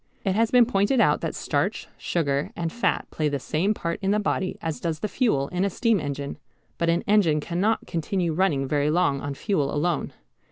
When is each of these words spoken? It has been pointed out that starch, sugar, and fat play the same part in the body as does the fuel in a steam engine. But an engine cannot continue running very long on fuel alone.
It 0.25 0.33
has 0.33 0.49
been 0.49 0.65
pointed 0.65 0.99
out 0.99 1.21
that 1.21 1.35
starch, 1.35 1.87
sugar, 1.95 2.49
and 2.55 2.73
fat 2.73 3.05
play 3.11 3.29
the 3.29 3.37
same 3.37 3.75
part 3.75 3.99
in 4.01 4.09
the 4.09 4.19
body 4.19 4.57
as 4.59 4.79
does 4.79 5.01
the 5.01 5.07
fuel 5.07 5.47
in 5.49 5.63
a 5.63 5.69
steam 5.69 5.99
engine. 5.99 6.39
But 6.79 6.89
an 6.89 7.03
engine 7.05 7.39
cannot 7.39 7.85
continue 7.85 8.33
running 8.33 8.67
very 8.67 8.89
long 8.89 9.21
on 9.21 9.35
fuel 9.35 9.71
alone. 9.71 10.13